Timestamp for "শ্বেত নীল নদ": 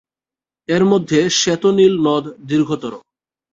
1.39-2.25